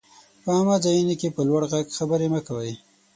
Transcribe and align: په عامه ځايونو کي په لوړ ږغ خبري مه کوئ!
په 0.43 0.49
عامه 0.55 0.75
ځايونو 0.83 1.13
کي 1.21 1.27
په 1.35 1.41
لوړ 1.47 1.61
ږغ 1.71 1.87
خبري 1.97 2.27
مه 2.33 2.41
کوئ! 2.47 2.73